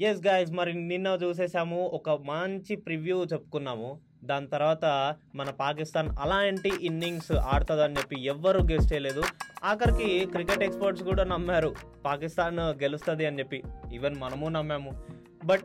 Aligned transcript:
Yes 0.00 0.26
guys 0.26 0.52
మరి 0.52 0.74
నిన్న 0.74 1.18
చూసేసాము 1.24 1.86
ఒక 1.86 2.10
మంచి 2.10 2.76
ప్రివ్యూ 2.76 3.24
చెప్పుకున్నాము. 3.24 4.00
దాని 4.24 4.46
తర్వాత 4.46 5.16
మన 5.34 5.50
పాకిస్తాన్ 5.50 6.08
అలాంటి 6.20 6.72
ఇన్నింగ్స్ 6.80 7.32
ఆడుతుందని 7.32 7.94
చెప్పి 7.94 8.20
ఎవ్వరూ 8.20 8.60
గెస్ట్ 8.60 8.92
చేయలేదు. 8.92 9.22
ఆఖరికి 9.64 10.26
క్రికెట్ 10.26 10.62
ఎక్స్పర్ట్స్ 10.62 11.04
కూడా 11.04 11.24
నమ్మారు 11.24 11.74
పాకిస్తాన్ 12.04 12.60
గెలుస్తుంది 12.60 13.26
అని 13.26 13.38
చెప్పి. 13.38 13.62
ఈవెన్ 13.94 14.16
మనము 14.18 14.48
నమ్మాము. 14.48 15.04
బట్ 15.44 15.60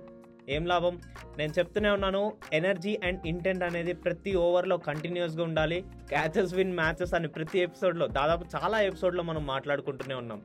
ఏం 0.50 0.66
లాభం? 0.66 1.02
నేను 1.38 1.54
చెప్తూనే 1.60 1.90
ఉన్నాను 1.90 2.34
ఎనర్జీ 2.54 3.00
అండ్ 3.04 3.28
ఇంటెంట్ 3.28 3.64
అనేది 3.64 3.94
ప్రతి 3.94 4.36
ఓవర్లో 4.36 4.78
కంటిన్యూస్గా 4.78 5.44
ఉండాలి. 5.44 5.84
క్యాచెస్ 6.10 6.54
విన్ 6.54 6.76
మ్యాచెస్ 6.76 7.14
అని 7.14 7.28
ప్రతి 7.28 7.60
ఎపిసోడ్లో 7.60 8.08
దాదాపు 8.08 8.46
చాలా 8.56 8.82
ఎపిసోడ్లో 8.82 9.24
మనం 9.24 9.46
మాట్లాడుకుంటూనే 9.46 10.16
ఉన్నాం. 10.16 10.42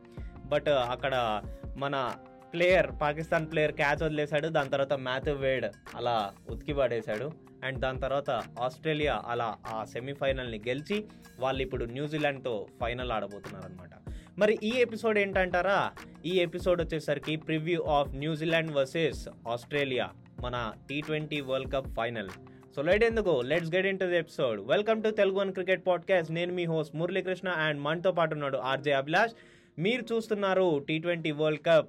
బట్ 0.46 0.68
అక్కడ 0.68 1.42
మన 1.76 2.12
ప్లేయర్ 2.52 2.86
పాకిస్తాన్ 3.02 3.52
ప్లేయర్ 3.52 3.72
క్యాచ్ 3.72 4.02
వదిలేశాడు 4.02 4.48
దాని 4.48 4.70
తర్వాత 4.70 4.92
మ్యాథ్యూ 4.92 5.34
వేడ్ 5.34 5.66
అలా 5.96 6.32
ఉతికి 6.50 6.72
పడేశాడు. 6.72 7.32
అండ్ 7.64 7.78
దాని 7.78 8.00
తర్వాత 8.00 8.30
ఆస్ట్రేలియా 8.60 9.22
అలా 9.26 9.56
ఆ 9.66 9.84
సెమీఫైనల్ని 9.84 10.60
గెలిచి 10.68 11.04
వాళ్ళు 11.38 11.62
ఇప్పుడు 11.62 11.84
న్యూజిలాండ్తో 11.84 12.66
ఫైనల్ 12.80 13.12
ఆడబోతున్నారు 13.12 13.64
అనమాట 13.64 13.90
మరి 14.38 14.58
ఈ 14.62 14.72
ఎపిసోడ్ 14.76 15.18
ఏంటంటారా? 15.18 15.92
ఈ 16.26 16.30
ఎపిసోడ్ 16.40 16.82
వచ్చేసరికి 16.82 17.36
preview 17.36 17.82
of 17.82 18.08
New Zealand 18.08 18.72
versus 18.72 19.28
Australia 19.48 20.08
మన 20.40 20.72
T 20.88 21.00
twenty 21.00 21.40
world 21.40 21.72
cup 21.72 21.88
final. 21.88 22.30
So 22.76 22.82
late 22.82 23.04
ఎందుకు? 23.04 23.42
Let's 23.46 23.74
get 23.74 23.86
into 23.98 24.04
the 24.04 24.16
episode. 24.16 24.60
Welcome 24.60 25.02
to 25.02 25.08
Telugu 25.08 25.34
one 25.34 25.52
cricket 25.52 25.86
podcast. 25.86 26.32
నేను 26.32 26.54
మీ 26.54 26.64
హోస్ట్ 26.64 26.96
మురళీకృష్ణ 26.96 27.48
అండ్ 27.48 27.80
మనతో 27.80 28.12
పాటు 28.12 28.32
ఉన్నాడు 28.32 28.58
ఆర్జే 28.58 28.92
అభిలాష్. 28.92 29.32
మీరు 29.78 30.14
చూస్తున్నారు 30.14 30.84
T 30.88 30.98
twenty 30.98 31.30
world 31.30 31.60
cup. 31.66 31.88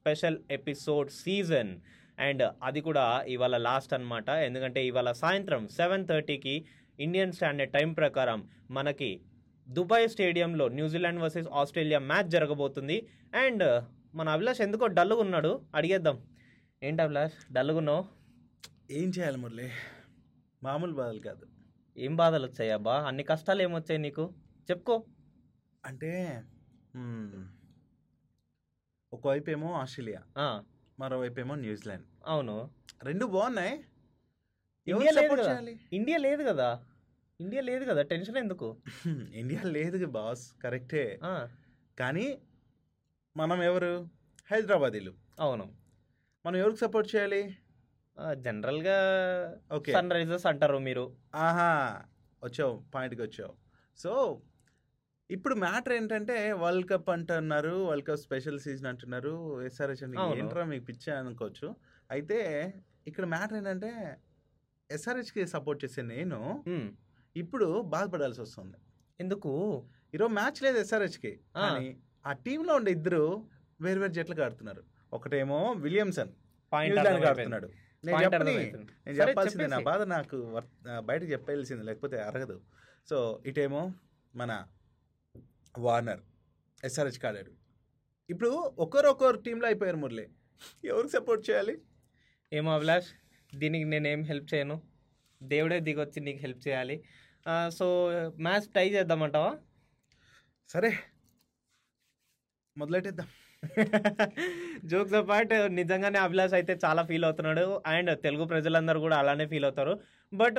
Special 0.00 0.38
episode 0.50 1.10
season. 1.10 1.80
And 2.18 2.52
అది 2.62 2.80
కూడా 2.80 3.24
ఇవాళ 3.28 3.56
లాస్ట్ 3.56 3.94
అన్నమాట. 3.94 4.28
ఎందుకంటే 4.28 4.86
ఇవాళ 4.86 5.12
సాయంత్రం 5.12 5.68
సెవెన్ 5.68 6.06
థర్టీకి 6.06 6.64
ఇండియన్ 7.00 7.32
స్టాండర్డ్ 7.32 7.72
టైం 7.72 7.92
ప్రకారం 7.92 8.48
మనకి 8.70 9.20
దుబాయ్ 9.68 10.08
స్టేడియంలో 10.08 10.68
New Zealand 10.68 11.20
versus 11.20 11.48
Australia 11.48 11.98
match 11.98 12.24
జరగబోతుంది. 12.24 13.06
అండ్ 13.34 13.84
మన 14.14 14.28
అభిలాష్ 14.28 14.60
ఎందుకో 14.60 14.86
డల్గా 14.86 15.20
ఉన్నాడు? 15.20 15.60
అడిగేద్దాం. 15.74 16.22
ఏంటి 16.82 17.02
అభిలాష్? 17.02 17.52
డల్గా 17.52 17.78
ఉన్నావు? 17.78 18.04
ఏం 18.90 19.12
చేయాలి 19.18 19.36
మురళి? 19.36 19.70
మామూలు 20.62 20.92
బాధలు 20.92 21.20
కాదు. 21.20 21.46
ఏం 21.98 22.16
బాధలు 22.16 22.46
వచ్చాయి 22.46 22.70
అబ్బా 22.70 22.96
అన్ని 23.00 23.22
కష్టాలు 23.22 23.62
ఏమొచ్చాయి 23.62 23.98
నీకు? 23.98 24.32
చెప్పుకో. 24.70 25.04
అంటే 25.86 26.42
ఒకవైపు 29.12 29.50
ఏమో 29.50 29.72
ఆస్ట్రేలియా 29.72 30.64
మరోవైపు 30.98 31.40
ఏమో 31.40 31.54
న్యూజిలాండ్. 31.54 32.04
అవును. 32.26 32.70
రెండు 33.02 33.26
బాగున్నాయి. 33.26 33.84
ఇండియా 34.88 35.12
లేదు 35.12 35.34
కదా? 35.34 35.64
ఇండియా 35.92 36.18
లేదు 36.18 36.42
కదా. 36.42 36.82
ఇండియా 37.40 37.62
లేదు 37.62 37.84
కదా. 37.84 38.02
టెన్షన్ 38.02 38.36
ఎందుకు? 38.36 38.76
ఇండియా 39.34 39.62
లేదు 39.62 40.06
బాస్. 40.06 40.52
కరెక్టే. 40.62 41.20
కానీ 41.98 42.38
మనం 43.36 43.62
ఎవరు? 43.62 44.08
హైదరాబాదీలు. 44.50 45.14
అవును. 45.40 45.72
మనం 46.46 46.56
ఎవరికి 46.56 46.76
సపోర్ట్ 46.76 47.16
చేయాలి? 47.16 47.56
జనరల్గా 48.32 48.98
Okay. 49.74 49.92
సన్ 49.92 50.10
రైజర్స్ 50.10 50.46
అంటారు 50.46 50.78
మీరు. 50.78 51.16
ఆహా. 51.34 52.02
వచ్చావు. 52.44 52.82
పాయింట్కి 52.94 53.22
వచ్చావు. 53.22 53.52
సో 53.96 54.40
ఇప్పుడు 55.30 55.54
మ్యాటర్ 55.64 55.92
ఏంటంటే 55.96 56.36
వరల్డ్ 56.62 56.86
కప్ 56.90 57.10
అంటున్నారు 57.14 57.74
వరల్డ్ 57.88 58.06
కప్ 58.08 58.22
స్పెషల్ 58.24 58.58
సీజన్ 58.64 58.88
అంటున్నారు 58.92 59.32
ఎస్ఆర్హెచ్. 59.68 60.02
ఏంట్రా 60.40 60.64
మీకు 60.72 60.84
పిచ్చా 60.88 61.12
అనుకోవచ్చు 61.22 61.68
అయితే 62.10 62.38
ఇక్కడ 63.06 63.24
మ్యాటర్ 63.34 63.56
ఏంటంటే 63.60 63.90
ఎస్ఆర్హెచ్కి 64.90 65.42
సపోర్ట్ 65.54 65.80
చేసే 65.84 66.02
నేను 66.14 66.38
ఇప్పుడు 67.36 67.66
బాధపడాల్సి 67.94 68.40
వస్తుంది 68.44 68.78
ఎందుకు 69.20 69.52
ఈరోజు 70.14 70.32
మ్యాచ్ 70.38 70.58
లేదు 70.66 70.78
ఎస్ఆర్హెచ్కి. 70.84 71.32
కానీ 71.58 71.88
ఆ 72.24 72.32
టీంలో 72.46 72.72
ఉండే 72.80 72.90
ఇద్దరు 72.98 73.22
వేరు 73.80 74.00
వేరు 74.02 74.14
జట్లకు 74.18 74.42
ఆడుతున్నారు 74.46 74.82
ఒకటేమో 75.12 75.60
విలియమ్సన్ 75.84 76.32
న్యూజిలాండ్కి. 76.72 77.28
ఆడుతున్నాడు 77.30 77.68
నేను 78.04 78.18
చెప్పని. 78.26 78.52
నేను 79.06 79.16
చెప్పాల్సిందే 79.20 79.66
నా. 79.66 79.78
బాధ 79.90 80.02
నాకు 80.16 80.36
బయటకు 81.08 81.30
చెప్పాల్సింది 81.34 81.84
లేకపోతే 81.88 82.18
అరగదు 82.28 82.56
సో 83.08 83.16
ఇటేమో 83.50 83.82
మన 84.34 84.52
వార్నర్ 85.78 86.20
ఎస్ఆర్హెచ్ 86.84 87.26
ఆడాడు 87.26 87.52
ఇప్పుడు 88.30 88.48
ఒకరు 88.78 89.08
ఒకరు 89.08 89.36
టీంలో 89.36 89.66
అయిపోయారు 89.66 89.96
మురళి. 89.96 90.28
ఎవరికి 90.84 91.12
సపోర్ట్ 91.12 91.50
చేయాలి? 91.50 91.78
ఏమో 92.52 92.74
అభిలాష్ 92.74 93.06
దీనికి 93.54 93.84
నేనేం 93.84 94.22
హెల్ప్ 94.24 94.54
చేయను. 94.54 94.82
దేవుడే 95.42 95.80
దిగొచ్చి 95.80 96.20
నీకు 96.20 96.38
హెల్ప్ 96.38 96.68
చేయాలి. 96.68 97.04
సో 97.68 98.10
మ్యాచ్ 98.38 98.72
టై 98.72 98.88
చేద్దామంటావా? 98.88 99.58
సరే. 100.68 100.92
మొదలెట్టేద్దాం. 102.76 103.26
జోక్స్ 104.84 105.14
అపార్ట్ 105.14 105.72
నిజంగానే 105.72 106.18
అభిలాష్ 106.18 106.54
అయితే 106.54 106.78
చాలా 106.84 107.02
ఫీల్ 107.02 107.24
అవుతున్నాడు. 107.24 107.82
అండ్ 107.86 108.22
తెలుగు 108.22 108.44
ప్రజలందరూ 108.44 109.00
కూడా 109.00 109.16
అలానే 109.16 109.46
ఫీల్ 109.46 109.64
అవుతారు. 109.64 110.00
బట్ 110.34 110.58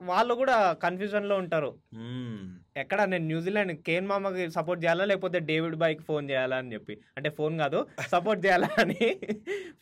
వాళ్ళు 0.00 0.32
కూడా 0.40 0.54
కన్ఫ్యూజన్లో 0.82 1.34
ఉంటారు 1.42 1.70
మ్మ్. 1.98 2.38
ఎక్కడ 2.76 3.00
నేను 3.08 3.26
న్యూజిలాండ్ 3.26 3.72
కేన్ 3.86 4.06
మామకి 4.06 4.44
సపోర్ట్ 4.54 4.80
చేయాలా 4.84 5.04
లేకపోతే 5.04 5.38
డేవిడ్ 5.48 5.76
బాయ్కి 5.76 6.04
ఫోన్ 6.06 6.26
చేయాలా 6.30 6.56
అని 6.62 6.72
చెప్పి 6.74 6.94
అంటే 7.16 7.30
ఫోన్ 7.38 7.54
కాదు 7.62 7.80
సపోర్ట్ 8.12 8.42
చేయాలా 8.44 8.70
అని 8.82 8.98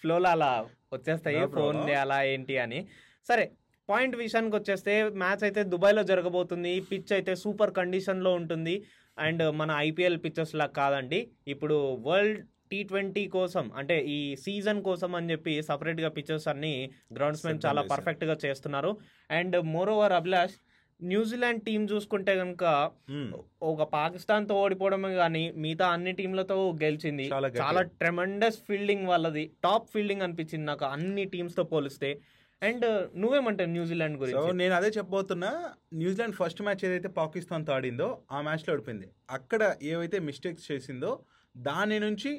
ఫ్లోలో 0.00 0.30
అలా 0.32 0.50
వచ్చేస్తాయి 0.92 1.40
ఫోన్. 1.56 1.78
చేయాలా 1.88 2.18
ఏంటి 2.32 2.56
అని 2.58 2.80
సరే 3.26 3.44
పాయింట్ 3.88 4.14
విషయానికి 4.18 4.56
వచ్చేస్తే 4.56 4.92
మ్యాచ్ 5.20 5.42
అయితే 5.44 5.60
దుబాయ్లో 5.70 6.02
జరగబోతుంది 6.08 6.72
పిచ్ 6.88 7.12
అయితే 7.16 7.34
సూపర్ 7.42 7.72
కండిషన్లో 7.76 8.32
ఉంటుంది 8.38 8.74
అండ్ 9.18 9.42
మన 9.56 9.70
ఐపీఎల్ 9.86 10.18
పిచ్చెస్ 10.24 10.54
లా 10.56 10.66
కాదండి 10.76 11.20
ఇప్పుడు 11.46 11.76
వరల్డ్ 12.04 12.40
టీ 12.70 12.82
ట్వంటీ 12.82 13.28
కోసం 13.28 13.70
అంటే 13.76 14.00
ఈ 14.00 14.36
సీజన్ 14.36 14.82
కోసం 14.82 15.14
అని 15.14 15.30
చెప్పి 15.30 15.62
సపరేట్గా 15.62 16.08
పిక్చర్స్ 16.08 16.48
అన్ని 16.48 16.90
గ్రౌండ్స్మెన్ 17.12 17.56
సిద్ధం 17.56 17.68
చాలా. 17.68 17.82
పర్ఫెక్ట్గా 17.82 18.36
చేస్తున్నారు. 18.46 18.98
And 19.30 19.60
moreover 19.90 20.12
Abhilash 20.12 20.56
New Zealand 21.00 21.62
team 21.62 21.84
చూసుకుంటే 21.84 22.36
కనుక 22.36 22.64
మ్మ్. 23.10 23.32
ఒక 23.62 23.82
పాకిస్తాన్తో 23.82 24.54
ఓడిపోవడమే 24.54 25.14
కానీ 25.14 25.52
మిగతా 25.56 25.88
అన్ని 25.88 26.12
టీంలతో 26.12 26.78
గెలిచింది. 26.82 27.28
చాలా 27.58 27.82
ట్రెమండస్ 27.82 28.58
ఫీల్డింగ్ 28.58 29.06
వాళ్ళది. 29.06 29.50
టాప్ 29.64 29.90
ఫీల్డింగ్ 29.90 30.22
అనిపించింది 30.22 30.66
నాకు 30.66 30.84
అన్ని 30.84 31.24
టీమ్స్తో 31.24 31.62
పోలిస్తే. 31.64 32.20
అండ్ 32.62 33.08
నువ్వేమంటావు 33.16 33.68
న్యూజిలాండ్ 33.68 34.18
గురించి? 34.18 34.54
నేను 34.54 34.74
అదే 34.74 34.88
చెప్పబోతున్నా. 34.88 35.50
న్యూజిలాండ్ 35.94 36.34
ఫస్ట్ 36.34 36.62
మ్యాచ్ 36.62 36.84
ఏదైతే 36.84 37.08
పాకిస్తాన్తో 37.08 37.72
ఆడిందో 37.72 38.22
ఆ 38.32 38.40
మ్యాచ్లో 38.40 38.74
ఓడిపోయింది. 38.74 39.08
అక్కడ 39.30 39.76
ఏవైతే 39.82 40.18
మిస్టేక్స్ 40.18 40.72
చేసిందో 40.72 41.20
దాని 41.56 42.00
నుంచి 42.00 42.30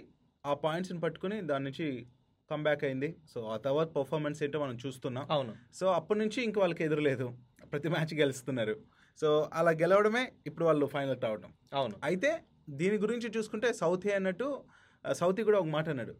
ఆ 0.45 0.53
పాయింట్స్ని 0.53 0.99
పట్టుకుని 0.99 1.41
దాని 1.41 1.63
నుంచి 1.63 2.07
కంబ్యాక్ 2.51 2.83
అయింది. 2.83 3.15
సో 3.29 3.39
ఆ 3.47 3.57
తర్వాత 3.57 3.87
పర్ఫార్మెన్స్ 3.87 4.43
ఏంటో 4.43 4.59
మనం 4.59 4.77
చూస్తున్నాం. 4.85 5.27
అవును. 5.31 5.55
సో 5.73 5.85
అప్పటి 5.91 6.19
నుంచి 6.19 6.43
ఇంక 6.43 6.59
వాళ్ళకి 6.59 6.83
ఎదురులేదు. 6.83 7.37
ప్రతి 7.71 7.89
మ్యాచ్ 7.89 8.13
గెలుస్తున్నారు. 8.13 8.75
సో 9.21 9.49
అలా 9.53 9.71
గెలవడమే 9.71 10.31
ఇప్పుడు 10.47 10.65
వాళ్ళు 10.65 10.85
ఫైనల్ 10.85 11.21
రావడం 11.23 11.53
అవును. 11.73 11.95
అయితే 12.03 12.43
దీని 12.69 12.97
గురించి 12.97 13.31
చూసుకుంటే 13.37 13.73
సౌతీ 13.73 14.09
అన్నట్టు 14.09 14.63
సౌతీ 15.13 15.43
కూడా 15.43 15.59
ఒక 15.59 15.65
మాట 15.65 15.89
అన్నాడు. 15.89 16.15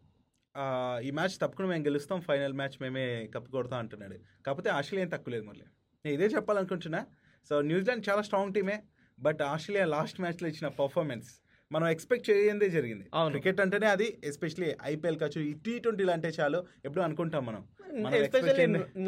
ఈ 1.06 1.10
మ్యాచ్ 1.10 1.34
తప్పకుండా 1.40 1.70
మేము 1.70 1.84
గెలుస్తాం 1.84 2.20
ఫైనల్ 2.20 2.52
మ్యాచ్ 2.52 2.76
మేమే 2.82 3.26
కప్పు 3.34 3.50
కొడతాం 3.50 3.78
అంటున్నాడు. 3.78 4.16
కాకపోతే 4.46 4.70
ఆస్ట్రేలియా 4.70 5.04
ఏం 5.04 5.10
తక్కువ 5.10 5.32
లేదు 5.32 5.44
మళ్ళీ. 5.44 5.64
నేను 6.04 6.14
ఇదే 6.14 6.26
చెప్పాలనుకుంటున్నా. 6.36 7.06
సో 7.48 7.60
న్యూజిలాండ్ 7.60 8.08
చాలా 8.08 8.22
స్ట్రాంగ్ 8.22 8.54
టీమే 8.54 8.82
బట్ 9.20 9.42
ఆస్ట్రేలియా 9.42 9.86
లాస్ట్ 9.86 10.20
మ్యాచ్లో 10.20 10.48
ఇచ్చిన 10.48 10.68
పర్ఫార్మెన్స్ 10.68 11.30
మనం 11.74 11.86
ఎక్స్పెక్ట్ 11.94 12.26
చేయందే 12.28 12.68
జరిగింది. 12.76 13.04
క్రికెట్ 13.32 13.60
అంటేనే 13.64 13.88
అది 13.94 14.06
ఎస్పెషలీ 14.30 14.68
ఐపీఎల్ 14.92 15.18
కావచ్చు 15.20 15.40
ఈ 15.50 15.52
టీ 15.64 15.74
ట్వంటీలు 15.84 16.12
అంటే 16.16 16.28
చాలు 16.38 16.58
ఎప్పుడు 16.86 17.02
అనుకుంటాం 17.06 17.42
మనం. 17.50 17.62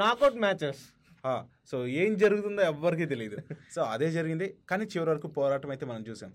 నాకౌట్ 0.03 0.38
మ్యాచెస్ 0.44 0.82
సో 1.70 1.76
ఏం 2.03 2.12
జరుగుతుందో 2.23 2.62
ఎవ్వరికీ 2.73 3.05
తెలియదు 3.12 3.38
సో 3.75 3.81
అదే 3.94 4.09
జరిగింది. 4.17 4.47
కానీ 4.70 4.85
చివరి 4.93 5.11
వరకు 5.12 5.29
పోరాటం 5.38 5.70
అయితే 5.75 5.85
మనం 5.91 6.03
చూసాం. 6.09 6.31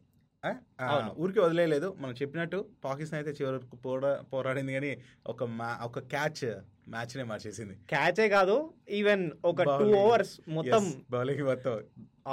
ఊరికి 1.24 1.40
వదిలేయలేదు. 1.46 1.88
మనం 2.02 2.16
చెప్పినట్టు 2.22 2.60
పాకిస్తాన్ 2.86 3.20
అయితే 3.22 3.32
చివరి 3.40 3.56
వరకు 3.58 3.78
పోరా 3.86 4.12
పోరాడింది 4.34 4.74
కానీ 4.78 4.92
ఒక 5.34 5.44
మ్యా 5.60 5.72
ఒక 5.88 6.00
క్యాచ్ 6.14 6.46
మ్యాచ్నే 6.94 7.24
మార్చేసింది. 7.32 7.76
క్యాచే 7.94 8.26
కాదు 8.36 8.56
ఈవెన్ 9.00 9.24
ఒక 9.52 9.64
టూ 9.80 9.88
ఓవర్స్ 10.04 10.34
మొత్తం 10.58 10.84
బౌలింగ్ 11.16 11.44
మొత్తం. 11.52 11.74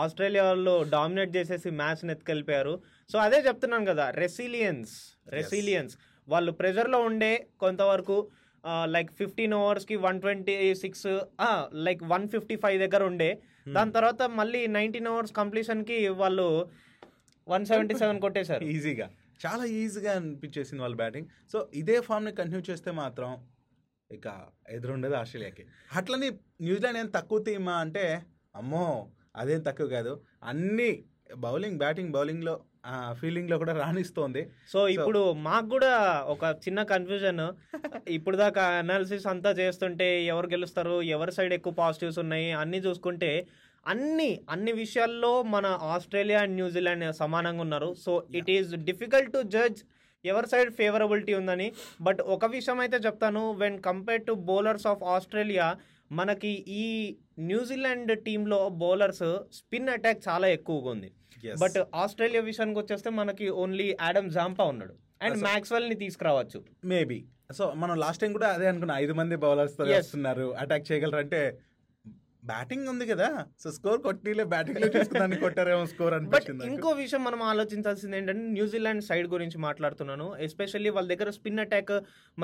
ఆస్ట్రేలియా 0.02 0.44
వాళ్ళు 0.48 0.74
డామినేట్ 0.94 1.32
చేసేసి 1.36 1.68
మ్యాచ్ 1.80 2.04
ఎత్తుకెళ్ళిపోయారు. 2.14 2.74
సో 3.10 3.16
అదే 3.26 3.38
చెప్తున్నాను 3.48 3.86
కదా 3.92 4.06
రెసిలియన్స్ 4.22 4.94
రెసిలియన్స్ 5.36 5.94
వాళ్ళు 6.28 6.52
ప్రెజర్లో 6.60 6.98
ఉండే 7.08 7.32
కొంతవరకు 7.64 8.16
like 8.94 9.10
fifteen 9.20 9.54
ఓవర్స్కి 9.62 9.96
one 10.06 10.20
twenty 10.24 10.54
six 10.82 11.08
like 11.86 12.02
one 12.12 12.24
fifty 12.34 12.56
five 12.62 12.78
దగ్గర 12.84 13.02
ఉండే. 13.10 13.30
దాని 13.76 13.92
తర్వాత 13.96 14.22
మళ్ళీ 14.38 14.60
నైన్టీన్ 14.78 15.10
అవర్స్ 15.10 15.34
కంప్లీషన్కి 15.40 15.98
వాళ్ళు 16.22 16.46
వన్ 17.46 17.66
సెవెంటీ 17.70 17.94
సెవెన్ 18.02 18.20
కొట్టేశారు 18.24 18.64
ఈజీగా 18.76 19.06
చాలా 19.40 19.64
ఈజీగా 19.80 20.12
అనిపించేసింది 20.18 20.80
వాళ్ళ 20.84 20.96
బ్యాటింగ్ 21.00 21.28
సో 21.52 21.58
ఇదే 21.80 21.96
ఫామ్ని 22.08 22.32
కంటిన్యూ 22.38 22.62
చేస్తే 22.70 22.90
మాత్రం 23.02 23.30
ఇక 24.10 24.28
ఎదురుండదు 24.68 25.14
ఆస్ట్రేలియాకి. 25.14 25.64
అట్లని 25.96 26.28
న్యూజిలాండ్ 26.66 26.98
ఏం 26.98 27.08
తక్కువ 27.16 27.42
టీమా 27.42 27.74
అంటే 27.84 28.04
అమ్మో 28.56 28.86
అదేం 29.36 29.60
తక్కువ 29.60 29.88
కాదు. 29.88 30.12
అన్ని 30.50 30.90
బౌలింగ్ 31.36 31.78
బ్యాటింగ్ 31.78 32.12
బౌలింగ్లో 32.12 32.54
ఫీల్డింగ్లో 33.20 33.56
కూడా 33.58 33.74
రాణిస్తోంది. 33.82 34.42
సో 34.72 34.88
ఇప్పుడు 34.88 35.32
మాకు 35.32 35.68
కూడా 35.68 35.92
ఒక 36.34 36.44
చిన్న 36.64 36.80
కన్ఫ్యూజన్ 36.82 37.44
ఇప్పుడు 38.08 38.36
దాకా 38.36 38.64
అనాలిసిస్ 38.80 39.26
అంతా 39.26 39.50
చేస్తుంటే 39.60 40.24
ఎవరు 40.32 40.48
గెలుస్తారు 40.54 40.96
ఎవరి 41.02 41.32
సైడ్ 41.32 41.54
ఎక్కువ 41.58 41.74
పాజిటివ్స్ 41.82 42.18
ఉన్నాయి 42.18 42.50
అన్ని 42.62 42.80
చూసుకుంటే 42.86 43.30
అన్ని 43.86 44.40
అన్ని 44.50 44.72
విషయాల్లో 44.72 45.42
మన 45.54 45.66
ఆస్ట్రేలియా 45.94 46.42
అండ్ 46.42 46.56
న్యూజిలాండ్ 46.60 47.06
సమానంగా 47.22 47.60
ఉన్నారు. 47.60 47.94
So 48.04 48.12
it 48.40 48.50
is 48.50 48.70
difficult 48.90 49.32
to 49.32 49.42
judge 49.56 49.82
ఎవరి 50.24 50.48
సైడ్ 50.48 50.70
ఫేవరబిలిటీ 50.70 51.34
ఉందని. 51.34 51.72
బట్ 52.00 52.20
ఒక 52.20 52.44
విషయం 52.44 52.78
అయితే 52.80 52.96
చెప్తాను. 52.96 53.52
When 53.52 53.82
compare 53.82 54.26
to 54.26 54.32
bowlers 54.32 54.86
of 54.86 55.02
Australia 55.02 55.76
మనకి 56.12 56.52
ఈ 56.68 57.16
న్యూజిలాండ్ 57.38 58.22
టీంలో 58.22 58.68
బౌలర్స్ 58.68 59.24
స్పిన్ 59.52 59.88
అటాక్ 59.88 60.22
చాలా 60.28 60.48
ఎక్కువగా 60.48 60.90
ఉంది. 60.90 61.12
బట్ 61.60 61.78
ఆస్ట్రేలియా 61.94 62.42
విషయానికి 62.42 62.78
వచ్చేస్తే 62.78 63.10
మనకి 63.10 63.48
ఓన్లీ 63.48 63.96
ఆడమ్ 64.00 64.30
జాంపా 64.30 64.64
ఉన్నాడు. 64.64 64.94
అండ్ 65.22 65.38
మ్యాక్స్వెల్ని 65.38 65.94
తీసుకురావచ్చు. 65.94 66.64
మేబీ 66.84 67.24
సో 67.52 67.72
మనం 67.76 67.98
లాస్ట్ 67.98 68.20
టైం 68.22 68.32
కూడా 68.32 68.48
అదే 68.48 68.66
అనుకున్నా. 68.68 68.98
ఐదు 68.98 69.12
మంది 69.12 69.36
బౌలర్స్. 69.36 69.80
వస్తున్నారు. 69.80 70.56
అటాక్ 70.56 70.92
చేయగలరు 70.92 71.16
అంటే 71.16 71.58
బ్యాటింగ్ 72.50 72.88
ఉంది 72.92 73.04
కదా. 73.10 73.28
సో 73.62 73.68
స్కోర్ 73.76 74.00
కొట్టిలే 74.06 74.44
బ్యాటింగ్లో 74.54 74.88
తీసుకున్నాను 74.96 75.36
కొట్టారేమో 75.44 75.84
స్కోర్ 75.92 76.14
బట్ 76.14 76.18
అనిపించింది. 76.18 76.66
ఇంకో 76.70 76.90
విషయం 77.02 77.22
మనం 77.28 77.40
ఆలోచించాల్సింది 77.52 78.18
ఏంటంటే 78.18 78.44
న్యూజిలాండ్ 78.56 79.06
సైడ్ 79.08 79.28
గురించి 79.34 79.58
మాట్లాడుతున్నాను. 79.66 80.26
ఎస్పెషల్లీ 80.48 80.92
వాళ్ళ 80.96 81.08
దగ్గర 81.12 81.30
స్పిన్ 81.38 81.62
అటాక్ 81.64 81.94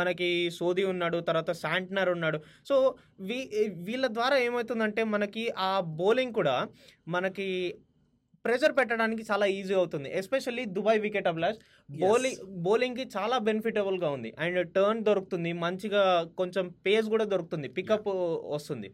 మనకి 0.01 0.31
సోది 0.61 0.87
ఉన్నాడు 0.93 1.21
తర్వాత 1.29 1.53
శాంట్నర్ 1.65 2.13
ఉన్నాడు. 2.17 2.41
సో 2.71 2.77
వీ 3.29 3.39
వీళ్ళ 3.89 4.07
ద్వారా 4.19 4.39
ఏమవుతుందంటే 4.49 5.05
మనకి 5.15 5.45
ఆ 5.69 5.71
బౌలింగ్ 6.01 6.37
కూడా 6.41 6.57
మనకి 7.17 7.49
ప్రెషర్ 8.45 8.75
పెట్టడానికి 8.77 9.23
చాలా 9.31 9.47
ఈజీ 9.57 9.75
అవుతుంది. 9.79 10.09
ఎస్పెషల్లీ 10.19 10.63
దుబాయ్ 10.77 11.01
వికెట్ 11.07 11.29
అబ్లాస్ 11.31 11.59
బౌలింగ్ 12.03 12.39
బౌలింగ్కి 12.67 13.05
చాలా 13.17 13.37
బెనిఫిటబుల్గా 13.49 14.11
ఉంది. 14.17 14.31
అండ్ 14.45 14.61
టర్న్ 14.77 15.01
దొరుకుతుంది 15.09 15.51
మంచిగా 15.65 16.03
కొంచెం 16.41 16.67
పేస్ 16.87 17.09
కూడా 17.15 17.27
దొరుకుతుంది 17.33 17.69
పికప్ 17.79 18.09
వస్తుంది. 18.55 18.91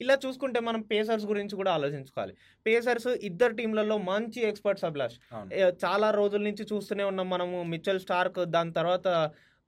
ఇలా 0.00 0.18
చూసుకుంటే 0.26 0.60
మనం 0.60 0.80
పేసర్స్ 0.80 1.26
గురించి 1.26 1.54
కూడా 1.56 1.70
ఆలోచించుకోవాలి. 1.72 2.34
పేసర్స్ 2.66 3.06
ఇద్దరు 3.06 3.52
టీంలలో 3.52 3.98
మంచి 3.98 4.40
ఎక్స్పర్ట్స్ 4.42 4.84
అభిలాష్. 4.84 5.16
చాలా 5.84 6.10
రోజుల 6.10 6.42
నుంచి 6.42 6.66
చూస్తూనే 6.72 7.04
ఉన్నాం 7.04 7.30
మనము 7.30 7.62
మిచెల్ 7.62 8.00
స్టార్క్ 8.00 8.40
దాని 8.44 8.72
తర్వాత 8.72 9.08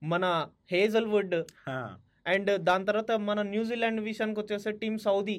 మన 0.02 0.48
హేజల్వుడ్. 0.70 1.34
అండ్ 2.26 2.50
దాని 2.58 2.86
తర్వాత 2.86 3.12
మన 3.12 3.42
న్యూజిలాండ్ 3.42 4.00
విషయానికి 4.00 4.40
వచ్చేస్తే 4.40 4.72
టీమ్ 4.72 4.98
సౌదీ 4.98 5.38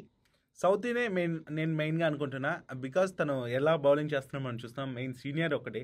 సౌతీనే 0.62 1.08
మెయిన్ 1.08 1.36
నేను 1.52 1.74
మెయిన్గా 1.76 2.06
అనుకుంటున్నా 2.08 2.62
బికాస్ 2.76 3.12
తను 3.20 3.48
ఎలా 3.48 3.76
బౌలింగ్ 3.76 4.10
చేస్తున్నాం 4.14 4.44
మనం 4.44 4.60
చూస్తున్నాం. 4.64 4.90
మెయిన్ 4.94 5.14
సీనియర్ 5.14 5.54
ఒకటి. 5.54 5.82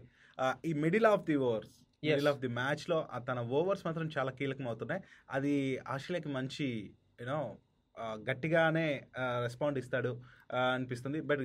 ఈ 0.66 0.74
middle 0.74 1.06
of 1.06 1.22
the 1.22 1.36
overs 1.36 1.76
middle 2.04 2.28
of 2.28 2.40
the 2.40 2.48
మ్యాచ్లో 2.48 2.98
తన 3.30 3.40
ఓవర్స్ 3.40 3.86
మాత్రం 3.86 4.10
చాలా 4.18 4.32
కీలకం 4.32 4.68
అవుతున్నాయి 4.68 5.02
అది 5.32 5.54
ఆస్ట్రేలియాకి 5.88 6.30
మంచి 6.30 6.68
యూనో 7.22 7.40
గట్టిగానే 8.30 8.88
రెస్పాండ్ 9.46 9.78
ఇస్తాడు 9.82 10.12
అనిపిస్తుంది. 10.76 11.20
బట్ 11.30 11.42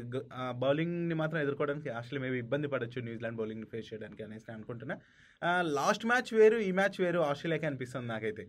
బౌలింగ్ని 0.65 1.17
మాత్రం 1.21 1.41
ఎదుర్కోవడానికి 1.45 1.91
ఆస్ట్రేలియా 1.99 2.25
మేబీ 2.25 2.39
ఇబ్బంది 2.45 2.71
పడవచ్చు 2.75 3.05
న్యూజిలాండ్ 3.09 3.39
బౌలింగ్ని 3.41 3.69
ఫేస్ 3.75 3.89
చేయడానికి 3.93 4.23
అనేసి 4.27 4.47
నేను 4.49 4.59
అనుకుంటున్నా. 4.59 4.97
లాస్ట్ 5.79 6.07
మ్యాచ్ 6.11 6.33
వేరు 6.39 6.59
ఈ 6.69 6.73
మ్యాచ్ 6.81 6.99
వేరు 7.05 7.23
ఆస్ట్రేలియాకి 7.31 7.69
అనిపిస్తుంది 7.71 8.09
నాకైతే. 8.15 8.45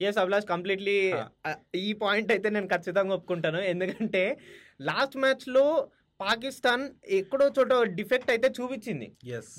Yes 0.00 0.18
Abhilash 0.22 0.48
completely. 0.54 0.96
ఈ 1.88 1.90
పాయింట్ 2.02 2.32
అయితే 2.36 2.48
నేను 2.56 2.68
ఖచ్చితంగా 2.74 3.14
ఒప్పుకుంటాను. 3.18 3.60
ఎందుకంటే 3.72 4.24
లాస్ట్ 4.90 5.16
మ్యాచ్లో 5.24 5.66
పాకిస్తాన్ 6.20 6.88
ఎక్కడో 7.08 7.50
చోట 7.58 7.86
డిఫెక్ట్ 7.88 8.30
అయితే 8.30 8.48
చూపించింది. 8.48 9.12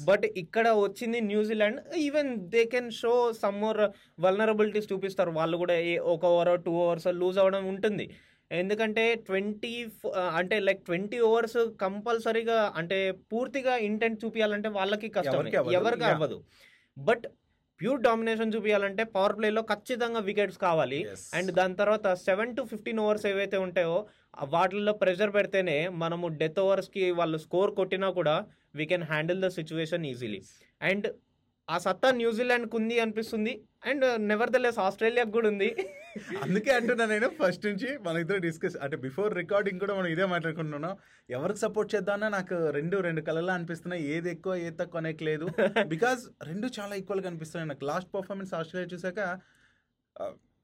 బట్ 0.03 0.25
ఇక్కడ 0.25 0.69
వచ్చింది 0.69 1.21
New Zealand. 1.21 1.95
Even 1.95 2.37
they 2.37 2.65
can 2.65 2.91
show 2.91 3.33
some 3.33 3.61
more 3.61 3.77
vulnerabilities 4.19 4.93
చూపిస్తారు. 4.93 5.31
వాళ్ళు 5.31 5.57
కూడా 5.57 5.73
ఏ- 5.73 5.97
ఒక 5.97 6.25
ఓవర్ 6.25 6.63
టూ 6.63 6.85
అవర్స్ 6.85 7.07
లూజ్ 7.07 7.37
అవ్వడం 7.37 7.67
ఉంటుంది. 7.67 8.09
ఎందుకంటే 8.51 9.15
ట్వంటీ 9.15 9.87
అంటే 10.35 10.59
లైక్ 10.59 10.85
ట్వంటీ 10.85 11.19
ఓవర్స్ 11.19 11.71
కంపల్సరీగా 11.81 12.73
అంటే 12.75 13.11
పూర్తిగా 13.11 13.75
ఇంటెంట్ 13.75 14.25
చూపించాలంటే 14.25 14.69
వాళ్ళకి 14.69 15.07
కష్టం 15.09 15.33
ఎవరికి. 15.71 16.03
అవ్వదు. 16.13 16.43
బట్ 16.97 17.23
ప్యూర్ 17.79 17.99
డామినేషన్ 18.05 18.53
చూపించాలంటే 18.53 19.03
పవర్ 19.15 19.35
ప్లేలో 19.37 19.61
ఖచ్చితంగా 19.71 20.21
వికెట్స్ 20.29 20.59
కావాలి. 20.67 20.99
అండ్ 21.37 21.51
దాని 21.59 21.75
తర్వాత 21.81 22.13
సెవెన్ 22.27 22.55
టు 22.57 22.61
ఫిఫ్టీన్ 22.71 23.01
ఓవర్స్ 23.05 23.25
ఏవైతే 23.31 23.57
ఉంటాయో 23.65 23.97
వాటిల్లో 24.53 24.93
ప్రెషర్ 25.01 25.31
పెడితేనే 25.35 25.77
మనము 26.03 26.27
డెత్ 26.41 26.59
ఓవర్స్కి 26.65 27.05
వాళ్ళు 27.19 27.37
స్కోర్ 27.45 27.71
కొట్టినా 27.79 28.09
కూడా 28.19 28.35
we 28.79 28.85
can 28.85 29.07
handle 29.11 29.43
the 29.45 29.49
situation 29.59 30.05
easily 30.05 30.41
and 30.81 31.07
ఆ 31.69 31.77
సత్తా 31.85 32.09
న్యూజిలాండ్కి 32.19 32.75
ఉంది 32.79 32.95
అనిపిస్తుంది. 33.03 33.53
అండ్ 33.89 34.05
నెవర్ 34.31 34.51
ద 34.55 34.59
లెస్ 34.65 34.79
ఆస్ట్రేలియాకి 34.85 35.31
కూడా 35.37 35.47
ఉంది. 35.53 35.69
అందుకే 36.43 36.71
అంటున్నా 36.77 37.05
నేను 37.13 37.27
ఫస్ట్ 37.39 37.65
నుంచి 37.69 37.89
మన 38.05 38.21
ఇద్దరు 38.23 38.41
డిస్కస్ 38.45 38.77
అంటే 38.85 38.97
బిఫోర్ 39.05 39.31
రికార్డింగ్ 39.41 39.81
కూడా 39.83 39.95
మనం 39.97 40.09
ఇదే 40.13 40.25
మాట్లాడుకుంటున్నాం. 40.33 40.93
ఎవరికి 41.37 41.59
సపోర్ట్ 41.65 41.91
చేద్దామన్నా 41.95 42.29
నాకు 42.37 42.57
రెండు 42.77 42.97
రెండు 43.07 43.23
కలర్లా 43.29 43.55
అనిపిస్తున్నాయి. 43.59 44.03
ఏది 44.15 44.29
ఎక్కువ 44.35 44.55
ఏది 44.67 44.77
తక్కువ 44.81 45.01
అనేక 45.03 45.23
లేదు. 45.29 45.47
బికాజ్ 45.93 46.23
రెండు 46.49 46.69
చాలా 46.79 46.95
ఈక్వల్గా 47.01 47.29
అనిపిస్తున్నాయి. 47.31 47.69
నాకు 47.73 47.85
లాస్ట్ 47.91 48.11
పర్ఫార్మెన్స్ 48.17 48.53
ఆస్ట్రేలియా 48.59 48.91
చూసాక 48.95 49.19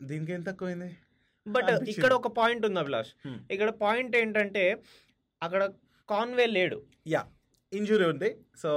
దీనికి 0.02 0.34
ఏం 0.38 0.44
తక్కువైంది 0.50 0.92
బట్ 1.46 1.64
అనిపించింది. 1.64 1.92
ఇక్కడ 1.92 2.14
ఒక 2.14 2.30
పాయింట్ 2.40 2.66
ఉంది 2.66 2.80
అభిలాష్. 2.80 3.14
Hmm. 3.28 3.40
ఇక్కడ 3.52 3.70
పాయింట్ 3.86 4.14
ఏంటంటే 4.16 4.66
అక్కడ 5.42 5.64
కాన్వే 6.10 6.46
లేడు. 6.58 6.78
యా 7.08 7.22
ఇంజురీ 7.74 8.06
ఉంది 8.06 8.36
సో 8.62 8.72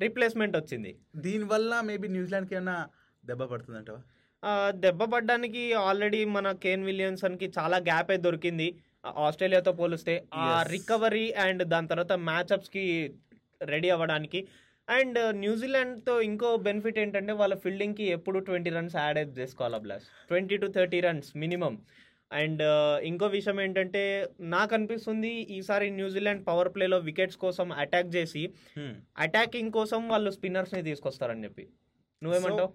రీప్లేస్మెంట్ 0.00 0.56
వచ్చింది. 0.56 0.96
దీనివల్ల 1.16 1.80
మేబీ 1.80 2.08
న్యూజిలాండ్కి 2.08 2.54
ఏమైనా 2.54 2.88
దెబ్బ 3.26 3.44
పడుతుందంటవా? 3.44 4.00
ఆ, 4.44 4.70
దెబ్బ 4.70 5.04
పడ్డానికి 5.04 5.72
ఆల్రెడీ 5.72 6.24
మన 6.24 6.52
కేన్ 6.52 6.84
విలియమ్సన్కి 6.84 7.52
చాలా 7.58 7.76
గ్యాప్ 7.76 8.10
అయితే 8.10 8.22
దొరికింది. 8.22 8.78
ఆస్ట్రేలియాతో 9.16 9.72
పోలిస్తే 9.72 10.24
ఆ. 10.34 10.62
రికవరీ 10.62 11.32
అండ్ 11.32 11.64
దాని 11.64 11.88
తర్వాత 11.88 12.12
మ్యాచ్అప్స్కి 12.12 13.14
రెడీ 13.62 13.90
అవ్వడానికి. 13.90 14.48
అండ్ 14.88 15.36
న్యూజిలాండ్తో 15.36 16.20
ఇంకో 16.20 16.56
బెనిఫిట్ 16.56 16.98
ఏంటంటే 16.98 17.32
వాళ్ళ 17.32 17.54
ఫీల్డింగ్కి 17.54 18.04
ఎప్పుడు 18.04 18.38
ట్వంటీ 18.38 18.70
రన్స్ 18.70 18.96
యాడ్ 18.96 19.18
అయితే 19.18 19.40
చేసుకోవాలి 19.40 19.78
plus 19.78 20.04
twenty 20.28 20.56
to 20.56 20.66
thirty 20.66 21.00
runs 21.00 21.36
minimum. 21.36 21.78
And 22.40 22.62
ఇంకో 23.10 23.26
విషయం 23.34 23.58
ఏంటంటే 23.64 24.02
నాకు 24.54 24.72
అనిపిస్తుంది 24.76 25.32
ఈసారి 25.56 25.86
న్యూజిలాండ్ 25.98 26.42
పవర్ 26.48 26.70
ప్లేలో 26.74 26.98
వికెట్స్ 27.08 27.38
కోసం 27.44 27.66
అటాక్ 27.82 28.10
చేసి 28.16 28.42
అటాకింగ్ 29.24 29.72
కోసం 29.78 30.00
వాళ్ళు 30.12 30.32
స్పిన్నర్స్ని 30.36 30.82
తీసుకొస్తారని 30.90 31.44
చెప్పి. 31.46 31.64
నువ్వేమంటావు? 32.22 32.70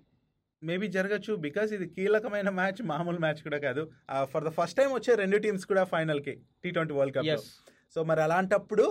మేబీ 0.61 0.87
జరగచ్చు 0.95 1.33
బికాస్ 1.47 1.69
ఇది 1.77 1.85
కీలకమైన 1.97 2.49
మ్యాచ్ 2.59 2.81
మామూలు 2.91 3.19
మ్యాచ్ 3.25 3.41
కూడా 3.47 3.59
కాదు. 3.67 3.83
ఫర్ 4.31 4.45
ద 4.47 4.51
ఫస్ట్ 4.57 4.77
టైం 4.79 4.89
వచ్చే 4.93 5.11
రెండు 5.23 5.37
టీమ్స్ 5.45 5.67
కూడా 5.71 5.83
ఫైనల్కి 5.93 6.33
T 6.63 6.71
twenty 6.77 6.95
world 6.97 7.15
cup 7.17 7.45
so 7.95 7.99
మరి 8.09 8.21
అలాంటప్పుడు 8.25 8.85